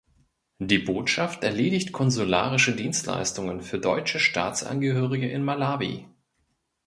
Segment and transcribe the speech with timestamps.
[0.57, 6.07] Die Botschaft erledigt konsularischen Dienstleistungen für deutsche Staatsangehörige in Malawi.